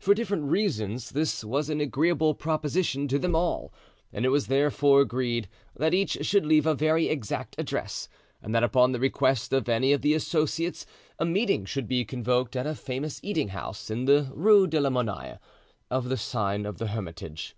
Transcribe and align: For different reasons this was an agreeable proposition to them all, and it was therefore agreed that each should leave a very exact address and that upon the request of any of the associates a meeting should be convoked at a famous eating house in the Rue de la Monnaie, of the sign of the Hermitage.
For 0.00 0.12
different 0.12 0.46
reasons 0.50 1.10
this 1.10 1.44
was 1.44 1.70
an 1.70 1.80
agreeable 1.80 2.34
proposition 2.34 3.06
to 3.06 3.16
them 3.16 3.36
all, 3.36 3.72
and 4.12 4.24
it 4.24 4.30
was 4.30 4.48
therefore 4.48 5.00
agreed 5.02 5.48
that 5.76 5.94
each 5.94 6.18
should 6.26 6.44
leave 6.44 6.66
a 6.66 6.74
very 6.74 7.06
exact 7.06 7.54
address 7.58 8.08
and 8.42 8.52
that 8.56 8.64
upon 8.64 8.90
the 8.90 8.98
request 8.98 9.52
of 9.52 9.68
any 9.68 9.92
of 9.92 10.02
the 10.02 10.14
associates 10.14 10.84
a 11.16 11.24
meeting 11.24 11.64
should 11.64 11.86
be 11.86 12.04
convoked 12.04 12.56
at 12.56 12.66
a 12.66 12.74
famous 12.74 13.20
eating 13.22 13.50
house 13.50 13.88
in 13.88 14.06
the 14.06 14.28
Rue 14.34 14.66
de 14.66 14.80
la 14.80 14.90
Monnaie, 14.90 15.38
of 15.92 16.08
the 16.08 16.16
sign 16.16 16.66
of 16.66 16.78
the 16.78 16.88
Hermitage. 16.88 17.56